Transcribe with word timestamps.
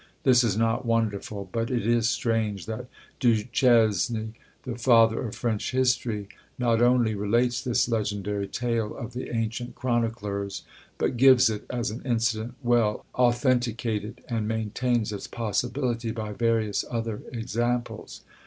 This 0.23 0.43
is 0.43 0.57
not 0.57 0.83
wonderful; 0.83 1.47
but 1.51 1.69
it 1.69 1.85
is 1.85 2.09
strange 2.09 2.65
that 2.65 2.87
Du 3.19 3.43
Chesne, 3.43 4.33
the 4.63 4.75
father 4.75 5.21
of 5.27 5.35
French 5.35 5.73
history, 5.73 6.27
not 6.57 6.81
only 6.81 7.13
relates 7.13 7.61
this 7.63 7.87
legendary 7.87 8.47
tale 8.47 8.97
of 8.97 9.13
the 9.13 9.29
ancient 9.29 9.75
chroniclers, 9.75 10.63
but 10.97 11.17
gives 11.17 11.51
it 11.51 11.67
as 11.69 11.91
an 11.91 12.01
incident 12.03 12.55
well 12.63 13.05
authenticated, 13.13 14.23
and 14.27 14.47
maintains 14.47 15.13
its 15.13 15.27
possibility 15.27 16.09
by 16.09 16.33
various 16.33 16.83
other 16.89 17.21
examples. 17.31 18.21